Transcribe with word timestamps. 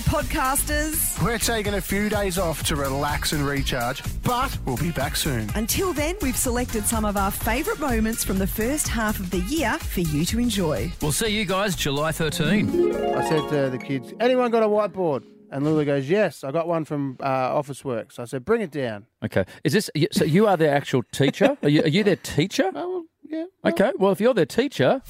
podcasters. 0.00 1.22
We're 1.24 1.38
taking 1.38 1.74
a 1.74 1.80
few 1.80 2.08
days 2.08 2.38
off 2.38 2.62
to 2.64 2.76
relax 2.76 3.32
and 3.32 3.44
recharge, 3.46 4.02
but 4.22 4.56
we'll 4.64 4.76
be 4.76 4.90
back 4.90 5.16
soon. 5.16 5.48
Until 5.54 5.92
then, 5.92 6.16
we've 6.22 6.36
selected 6.36 6.84
some 6.84 7.04
of 7.04 7.16
our 7.16 7.30
favourite 7.30 7.80
moments 7.80 8.24
from 8.24 8.38
the 8.38 8.46
first 8.46 8.88
half 8.88 9.18
of 9.20 9.30
the 9.30 9.40
year 9.42 9.78
for 9.78 10.00
you 10.00 10.24
to 10.26 10.38
enjoy. 10.38 10.90
We'll 11.02 11.12
see 11.12 11.28
you 11.28 11.44
guys 11.44 11.76
July 11.76 12.12
13. 12.12 12.94
I 12.94 13.28
said 13.28 13.48
to 13.50 13.70
the 13.70 13.78
kids, 13.78 14.12
anyone 14.20 14.50
got 14.50 14.62
a 14.62 14.68
whiteboard? 14.68 15.24
And 15.50 15.64
Lulu 15.64 15.84
goes, 15.86 16.08
yes, 16.10 16.44
I 16.44 16.50
got 16.52 16.68
one 16.68 16.84
from 16.84 17.16
uh, 17.20 17.54
Officeworks. 17.54 18.18
I 18.18 18.24
said, 18.26 18.44
bring 18.44 18.60
it 18.60 18.70
down. 18.70 19.06
Okay. 19.24 19.44
Is 19.64 19.72
this 19.72 19.90
so? 20.12 20.24
You 20.24 20.46
are 20.46 20.58
their 20.58 20.74
actual 20.74 21.02
teacher? 21.10 21.56
Are 21.62 21.68
you, 21.70 21.82
are 21.84 21.88
you 21.88 22.04
their 22.04 22.16
teacher? 22.16 22.70
Oh, 22.74 22.90
well, 22.90 23.04
yeah. 23.24 23.44
Okay. 23.70 23.92
Well, 23.98 24.12
if 24.12 24.20
you're 24.20 24.34
their 24.34 24.44
teacher, 24.44 25.00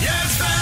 Yes, 0.00 0.36
fam, 0.38 0.61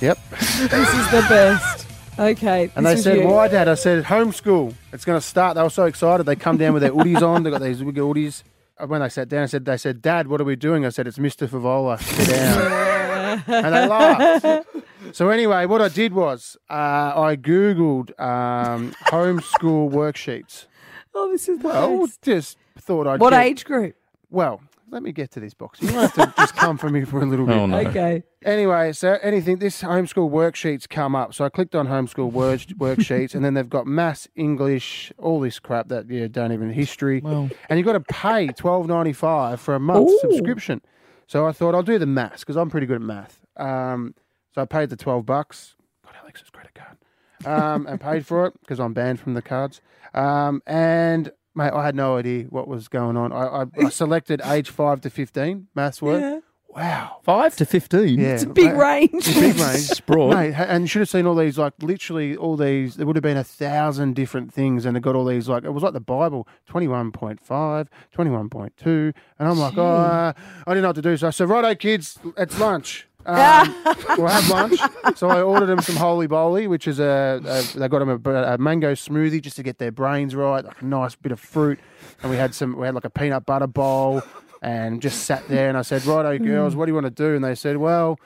Yep. 0.00 0.18
This 0.30 0.88
is 0.94 1.10
the 1.10 1.24
best. 1.28 1.86
Okay. 2.18 2.70
And 2.74 2.84
this 2.86 2.92
they 2.92 2.98
is 2.98 3.04
said, 3.04 3.18
you. 3.18 3.28
why, 3.28 3.48
Dad? 3.48 3.68
I 3.68 3.74
said, 3.74 4.04
homeschool. 4.04 4.74
It's 4.92 5.04
going 5.04 5.20
to 5.20 5.24
start. 5.26 5.54
They 5.56 5.62
were 5.62 5.70
so 5.70 5.84
excited. 5.84 6.24
They 6.24 6.36
come 6.36 6.56
down 6.56 6.72
with 6.72 6.82
their 6.82 6.92
hoodies 6.92 7.22
on. 7.22 7.42
They 7.42 7.50
got 7.50 7.60
these 7.62 7.82
big 7.82 7.94
hoodies. 7.96 8.42
When 8.86 9.02
they 9.02 9.08
sat 9.10 9.28
down, 9.28 9.42
I 9.42 9.46
said, 9.46 9.66
they 9.66 9.76
said, 9.76 10.00
Dad, 10.00 10.26
what 10.28 10.40
are 10.40 10.44
we 10.44 10.56
doing? 10.56 10.86
I 10.86 10.88
said, 10.88 11.06
it's 11.06 11.18
Mr. 11.18 11.46
Fevola. 11.46 12.00
Sit 12.00 12.28
down. 12.28 13.42
and 13.46 13.74
they 13.74 13.86
laughed. 13.86 14.66
So 15.12 15.28
anyway, 15.28 15.66
what 15.66 15.82
I 15.82 15.88
did 15.88 16.14
was 16.14 16.56
uh, 16.70 16.72
I 16.74 17.36
Googled 17.36 18.18
um, 18.18 18.92
homeschool 19.06 19.90
worksheets. 19.90 20.64
Oh, 21.14 21.30
this 21.30 21.48
is 21.48 21.58
the 21.58 21.68
Well, 21.68 22.06
best. 22.06 22.22
just 22.22 22.58
thought 22.78 23.06
I'd 23.06 23.20
What 23.20 23.30
get- 23.30 23.42
age 23.44 23.64
group? 23.64 23.94
Well, 24.30 24.60
let 24.90 25.02
me 25.02 25.12
get 25.12 25.30
to 25.32 25.40
this 25.40 25.54
box. 25.54 25.80
You 25.80 25.92
might 25.92 26.10
have 26.10 26.34
to 26.34 26.34
just 26.36 26.56
come 26.56 26.76
for 26.76 26.90
me 26.90 27.04
for 27.04 27.20
a 27.20 27.26
little 27.26 27.46
bit. 27.46 27.56
Oh, 27.56 27.66
no. 27.66 27.78
Okay. 27.78 28.22
Anyway, 28.44 28.92
so 28.92 29.18
anything, 29.22 29.58
this 29.58 29.82
homeschool 29.82 30.30
worksheets 30.30 30.88
come 30.88 31.14
up. 31.14 31.34
So 31.34 31.44
I 31.44 31.48
clicked 31.48 31.74
on 31.74 31.86
homeschool 31.86 32.32
work, 32.32 32.60
worksheets, 32.60 33.34
and 33.34 33.44
then 33.44 33.54
they've 33.54 33.68
got 33.68 33.86
maths, 33.86 34.28
English, 34.34 35.12
all 35.18 35.40
this 35.40 35.58
crap 35.58 35.88
that 35.88 36.10
you 36.10 36.28
don't 36.28 36.52
even 36.52 36.70
history. 36.72 37.20
Well. 37.20 37.50
And 37.68 37.78
you've 37.78 37.86
got 37.86 37.92
to 37.92 38.00
pay 38.00 38.48
twelve 38.48 38.88
ninety 38.88 39.12
five 39.12 39.60
for 39.60 39.74
a 39.74 39.80
month 39.80 40.08
Ooh. 40.08 40.18
subscription. 40.20 40.80
So 41.26 41.46
I 41.46 41.52
thought 41.52 41.74
I'll 41.74 41.82
do 41.82 41.98
the 41.98 42.06
maths 42.06 42.40
because 42.40 42.56
I'm 42.56 42.70
pretty 42.70 42.86
good 42.86 42.96
at 42.96 43.02
math. 43.02 43.40
Um, 43.56 44.14
so 44.54 44.62
I 44.62 44.64
paid 44.64 44.90
the 44.90 44.96
twelve 44.96 45.26
bucks. 45.26 45.76
Got 46.04 46.14
Alex's 46.22 46.50
credit 46.50 46.74
card. 46.74 46.96
Um, 47.46 47.86
and 47.86 48.00
paid 48.00 48.26
for 48.26 48.46
it 48.46 48.54
because 48.60 48.80
I'm 48.80 48.92
banned 48.92 49.20
from 49.20 49.34
the 49.34 49.42
cards. 49.42 49.80
Um, 50.12 50.62
and 50.66 51.30
mate, 51.54 51.72
I 51.72 51.84
had 51.84 51.94
no 51.94 52.16
idea 52.16 52.44
what 52.44 52.68
was 52.68 52.88
going 52.88 53.16
on. 53.16 53.32
I, 53.32 53.62
I, 53.62 53.64
I 53.84 53.88
selected 53.90 54.40
age 54.44 54.70
five 54.70 55.00
to 55.02 55.10
fifteen 55.10 55.68
maths 55.74 56.00
work. 56.02 56.20
Yeah. 56.20 56.40
Wow. 56.72 57.16
five 57.24 57.56
to 57.56 57.66
fifteen. 57.66 58.20
Yeah, 58.20 58.34
It's 58.34 58.44
a 58.44 58.48
big 58.48 58.74
mate, 58.76 59.10
range. 59.12 59.24
Big 59.26 59.56
range. 59.56 59.58
It's 59.90 59.98
broad. 59.98 60.36
Mate, 60.36 60.54
and 60.54 60.84
you 60.84 60.86
should 60.86 61.00
have 61.00 61.08
seen 61.08 61.26
all 61.26 61.34
these, 61.34 61.58
like 61.58 61.72
literally 61.82 62.36
all 62.36 62.56
these. 62.56 62.94
There 62.94 63.06
would 63.06 63.16
have 63.16 63.24
been 63.24 63.36
a 63.36 63.42
thousand 63.42 64.14
different 64.14 64.54
things, 64.54 64.84
and 64.86 64.96
it 64.96 65.00
got 65.00 65.16
all 65.16 65.24
these, 65.24 65.48
like 65.48 65.64
it 65.64 65.70
was 65.70 65.82
like 65.82 65.94
the 65.94 66.00
Bible 66.00 66.46
21.5, 66.70 67.88
21.2. 68.16 69.14
And 69.38 69.48
I'm 69.48 69.58
like, 69.58 69.76
oh, 69.76 69.84
uh, 69.84 70.32
I 70.64 70.70
didn't 70.70 70.82
know 70.82 70.88
what 70.90 70.96
to 70.96 71.02
do. 71.02 71.16
So 71.16 71.26
I 71.26 71.30
said, 71.30 71.48
righto, 71.48 71.74
kids, 71.74 72.18
it's 72.36 72.58
lunch. 72.60 73.08
Um, 73.30 73.94
we'll 74.18 74.28
have 74.28 74.48
lunch. 74.48 74.80
So 75.16 75.28
I 75.28 75.42
ordered 75.42 75.66
them 75.66 75.80
some 75.80 75.96
Holy 75.96 76.26
Bowly, 76.26 76.66
which 76.66 76.88
is 76.88 76.98
a, 77.00 77.40
a 77.44 77.78
they 77.78 77.88
got 77.88 78.00
them 78.00 78.22
a, 78.24 78.54
a 78.54 78.58
mango 78.58 78.92
smoothie 78.92 79.40
just 79.40 79.56
to 79.56 79.62
get 79.62 79.78
their 79.78 79.92
brains 79.92 80.34
right, 80.34 80.64
like 80.64 80.80
a 80.82 80.84
nice 80.84 81.14
bit 81.14 81.32
of 81.32 81.40
fruit. 81.40 81.78
And 82.22 82.30
we 82.30 82.36
had 82.36 82.54
some, 82.54 82.76
we 82.76 82.86
had 82.86 82.94
like 82.94 83.04
a 83.04 83.10
peanut 83.10 83.46
butter 83.46 83.66
bowl, 83.66 84.22
and 84.62 85.00
just 85.00 85.24
sat 85.24 85.46
there. 85.48 85.68
And 85.68 85.78
I 85.78 85.82
said, 85.82 86.04
righto, 86.04 86.38
girls, 86.38 86.76
what 86.76 86.86
do 86.86 86.90
you 86.90 86.94
want 86.94 87.06
to 87.06 87.10
do? 87.10 87.34
And 87.34 87.44
they 87.44 87.54
said, 87.54 87.76
well 87.76 88.18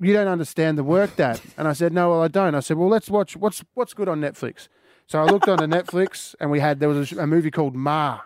you 0.00 0.12
don't 0.12 0.28
understand 0.28 0.78
the 0.78 0.84
work, 0.84 1.16
Dad. 1.16 1.40
And 1.56 1.68
I 1.68 1.72
said, 1.72 1.92
no, 1.92 2.10
well, 2.10 2.22
I 2.22 2.28
don't. 2.28 2.54
I 2.54 2.60
said, 2.60 2.76
well, 2.78 2.88
let's 2.88 3.10
watch 3.10 3.36
what's 3.36 3.62
what's 3.74 3.94
good 3.94 4.08
on 4.08 4.20
Netflix. 4.20 4.68
So 5.06 5.20
I 5.20 5.24
looked 5.24 5.48
on 5.48 5.58
the 5.58 5.66
Netflix, 5.66 6.34
and 6.40 6.50
we 6.50 6.60
had 6.60 6.80
there 6.80 6.88
was 6.88 7.12
a, 7.12 7.22
a 7.22 7.26
movie 7.26 7.50
called 7.50 7.74
Ma. 7.74 8.20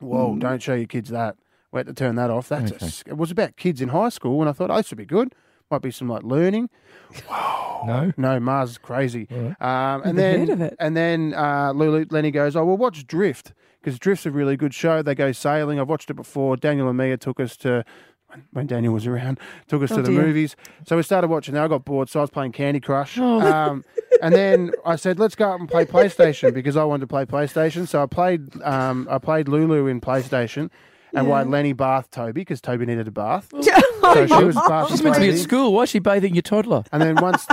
Whoa! 0.00 0.36
Don't 0.36 0.60
show 0.60 0.74
your 0.74 0.86
kids 0.86 1.10
that. 1.10 1.36
We 1.72 1.78
had 1.78 1.86
to 1.86 1.94
turn 1.94 2.14
that 2.16 2.30
off. 2.30 2.48
That's 2.48 2.70
Okay. 2.72 2.86
s 2.86 3.02
it 3.06 3.16
was 3.16 3.30
about 3.30 3.56
kids 3.56 3.80
in 3.80 3.88
high 3.88 4.10
school, 4.10 4.40
and 4.40 4.48
I 4.48 4.52
thought, 4.52 4.70
oh, 4.70 4.76
this 4.76 4.90
would 4.90 4.98
be 4.98 5.06
good. 5.06 5.34
Might 5.70 5.82
be 5.82 5.90
some 5.90 6.08
like 6.08 6.22
learning. 6.22 6.68
No. 7.30 8.12
No, 8.16 8.38
Mars 8.40 8.70
is 8.72 8.78
crazy. 8.78 9.26
Um, 9.60 10.02
and 10.04 10.16
then 10.18 10.50
of 10.50 10.60
it. 10.60 10.76
and 10.78 10.96
then 10.96 11.34
uh, 11.34 11.72
Lulu, 11.74 12.06
Lenny 12.10 12.30
goes, 12.30 12.54
oh 12.54 12.64
well, 12.64 12.76
watch 12.76 13.06
Drift 13.06 13.52
because 13.80 13.98
Drift's 13.98 14.26
a 14.26 14.30
really 14.30 14.56
good 14.56 14.74
show. 14.74 15.02
They 15.02 15.14
go 15.14 15.32
sailing. 15.32 15.80
I've 15.80 15.88
watched 15.88 16.10
it 16.10 16.14
before. 16.14 16.56
Daniel 16.56 16.88
and 16.88 16.96
Mia 16.96 17.16
took 17.16 17.40
us 17.40 17.56
to 17.58 17.84
when, 18.28 18.44
when 18.52 18.66
Daniel 18.66 18.94
was 18.94 19.06
around, 19.06 19.40
took 19.66 19.82
us 19.82 19.90
Oh, 19.92 19.96
to 19.96 20.02
the 20.02 20.10
dear. 20.10 20.22
movies. 20.22 20.54
So 20.86 20.96
we 20.96 21.02
started 21.02 21.28
watching. 21.28 21.54
that. 21.54 21.64
I 21.64 21.68
got 21.68 21.84
bored, 21.84 22.08
so 22.08 22.20
I 22.20 22.22
was 22.22 22.30
playing 22.30 22.52
Candy 22.52 22.80
Crush. 22.80 23.18
Um, 23.18 23.84
and 24.22 24.32
then 24.34 24.72
I 24.86 24.96
said, 24.96 25.18
let's 25.18 25.34
go 25.34 25.50
up 25.52 25.58
and 25.60 25.68
play 25.68 25.84
PlayStation 25.84 26.54
because 26.54 26.76
I 26.76 26.84
wanted 26.84 27.00
to 27.02 27.06
play 27.08 27.24
PlayStation. 27.24 27.88
So 27.88 28.02
I 28.02 28.06
played 28.06 28.60
um, 28.62 29.08
I 29.10 29.18
played 29.18 29.48
Lulu 29.48 29.86
in 29.86 30.00
PlayStation. 30.00 30.70
And 31.14 31.28
why 31.28 31.42
Lenny 31.42 31.72
bathed 31.74 32.10
Toby 32.10 32.40
because 32.40 32.60
Toby 32.60 32.86
needed 32.86 33.06
a 33.06 33.10
bath. 33.10 33.48
so 33.60 34.26
she 34.26 34.44
was 34.44 34.56
bathing 34.68 34.88
She's 34.88 35.02
meant 35.02 35.14
to 35.16 35.20
be 35.20 35.28
at 35.28 35.32
Toby. 35.32 35.36
school. 35.38 35.72
Why 35.74 35.82
is 35.82 35.90
she 35.90 35.98
bathing 35.98 36.34
your 36.34 36.42
toddler? 36.42 36.84
And 36.90 37.02
then 37.02 37.16
once, 37.20 37.46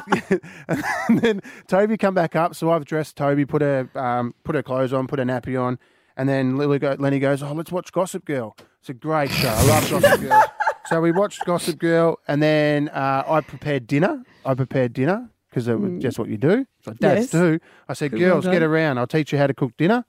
and 1.07 1.19
then 1.19 1.41
Toby 1.67 1.97
come 1.97 2.13
back 2.13 2.35
up. 2.35 2.55
So 2.55 2.71
I've 2.71 2.85
dressed 2.85 3.15
Toby, 3.17 3.45
put 3.45 3.61
her 3.61 3.89
um, 3.95 4.33
put 4.43 4.55
her 4.55 4.63
clothes 4.63 4.93
on, 4.93 5.07
put 5.07 5.19
her 5.19 5.25
nappy 5.25 5.59
on, 5.61 5.77
and 6.17 6.27
then 6.29 6.57
Lily 6.57 6.79
go, 6.79 6.95
Lenny 6.97 7.19
goes, 7.19 7.43
"Oh, 7.43 7.53
let's 7.53 7.71
watch 7.71 7.91
Gossip 7.91 8.25
Girl. 8.25 8.55
It's 8.79 8.89
a 8.89 8.93
great 8.93 9.31
show. 9.31 9.49
I 9.49 9.63
love 9.67 9.89
Gossip 9.89 10.21
Girl." 10.21 10.43
So 10.85 11.01
we 11.01 11.11
watched 11.11 11.45
Gossip 11.45 11.77
Girl, 11.79 12.17
and 12.27 12.41
then 12.41 12.89
uh, 12.89 13.23
I 13.27 13.41
prepared 13.41 13.87
dinner. 13.87 14.23
I 14.45 14.53
prepared 14.55 14.93
dinner 14.93 15.29
because 15.49 15.67
it 15.67 15.79
was 15.79 16.01
just 16.01 16.17
what 16.17 16.29
you 16.29 16.37
do. 16.37 16.65
So 16.83 16.93
dads 16.93 17.21
Yes. 17.21 17.31
do. 17.31 17.59
I 17.87 17.93
said, 17.93 18.11
Good, 18.11 18.19
"Girls, 18.19 18.45
get 18.45 18.63
around. 18.63 18.97
I'll 18.97 19.07
teach 19.07 19.31
you 19.31 19.37
how 19.37 19.47
to 19.47 19.53
cook 19.53 19.75
dinner." 19.77 20.05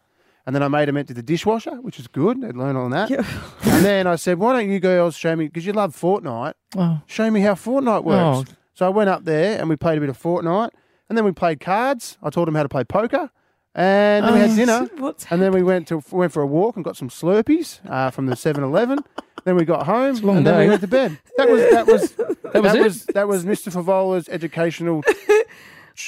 And 0.47 0.55
then 0.57 0.63
I 0.63 0.69
made 0.69 0.89
them 0.89 0.97
empty 0.97 1.13
the 1.15 1.23
dishwasher, 1.23 1.77
which 1.83 1.99
is 2.01 2.09
good. 2.09 2.41
They'd 2.41 2.57
learn 2.57 2.75
on 2.77 2.91
that. 2.93 3.11
Yeah. 3.11 3.25
And 3.63 3.85
then 3.85 4.07
I 4.07 4.17
said, 4.17 4.39
"Why 4.39 4.53
don't 4.55 4.71
you 4.71 4.81
girls 4.81 5.15
show 5.17 5.35
me? 5.37 5.47
Because 5.47 5.65
you 5.67 5.73
love 5.73 5.95
Fortnite 5.95 6.55
Oh. 6.77 7.01
show 7.07 7.31
me 7.31 7.41
how 7.41 7.55
Fortnite 7.55 8.05
works. 8.05 8.51
Oh. 8.51 8.55
So 8.75 8.87
I 8.87 8.89
went 8.89 9.11
up 9.11 9.25
there 9.25 9.59
and 9.61 9.69
we 9.69 9.77
played 9.77 9.99
a 9.99 10.01
bit 10.01 10.09
of 10.11 10.19
Fortnite, 10.21 10.71
and 11.09 11.17
then 11.19 11.25
we 11.25 11.33
played 11.33 11.61
cards. 11.61 12.17
I 12.23 12.31
taught 12.31 12.47
them 12.47 12.55
how 12.55 12.63
to 12.63 12.69
play 12.69 12.85
poker, 12.85 13.31
and 13.75 14.25
then 14.25 14.33
we 14.35 14.41
had 14.41 14.51
Oh, 14.51 14.57
dinner, 14.57 15.15
and 15.31 15.43
then 15.43 15.53
we 15.53 15.63
went 15.63 15.87
to 15.89 16.03
went 16.11 16.33
for 16.33 16.43
a 16.43 16.47
walk 16.47 16.77
and 16.77 16.85
got 16.85 16.97
some 16.97 17.09
Slurpees 17.11 17.81
uh, 17.89 18.11
from 18.11 18.27
the 18.27 18.35
7-Eleven. 18.35 18.99
then 19.45 19.57
we 19.57 19.65
got 19.65 19.85
home, 19.87 20.17
long 20.17 20.39
and 20.39 20.47
then 20.47 20.59
we 20.59 20.69
went 20.69 20.81
to 20.81 20.89
bed. 20.89 21.19
That 21.37 21.49
was 21.51 21.61
that 21.71 21.87
was 21.87 22.11
that 22.53 22.63
was 22.63 22.77
was, 22.77 23.05
that 23.07 23.29
was 23.29 23.45
Mr. 23.45 23.71
Fevola's 23.73 24.29
educational 24.29 25.03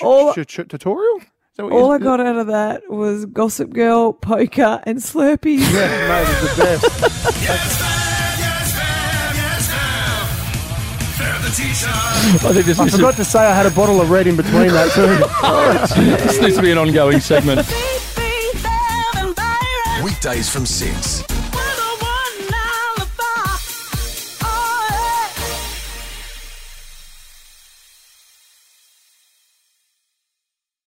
All- 0.01 0.33
ch- 0.35 0.47
ch- 0.47 0.69
tutorial. 0.69 1.21
Is 1.53 1.57
that 1.59 1.65
what 1.65 1.73
all 1.75 1.91
I 1.93 1.99
got 1.99 2.19
out 2.19 2.37
of 2.37 2.47
that 2.47 2.89
was 2.89 3.27
Gossip 3.27 3.75
Girl, 3.75 4.15
poker, 4.15 4.81
and 4.85 4.97
Slurpees. 5.01 5.61
Yeah, 5.71 6.09
mate, 6.09 6.23
it 6.23 6.41
was 6.41 6.57
the 6.57 6.63
best. 6.63 6.83
Yes, 7.43 7.79
yes, 8.41 8.75
yes, 9.29 9.69
the. 12.31 12.49
I 12.49 12.53
think 12.55 12.65
this, 12.65 12.79
I 12.79 12.85
this, 12.87 12.95
forgot 12.95 13.17
to 13.17 13.25
say 13.27 13.41
I 13.41 13.55
had 13.55 13.67
a 13.67 13.71
bottle 13.71 14.01
of 14.01 14.09
red 14.09 14.27
in 14.27 14.35
between 14.35 14.69
that 14.69 14.93
too. 14.93 15.19
this 16.25 16.41
needs 16.41 16.57
to 16.57 16.63
be 16.63 16.73
an 16.73 16.79
ongoing 16.79 17.21
segment. 17.21 17.71
Weekdays 20.03 20.49
from 20.49 20.65
6. 20.65 21.32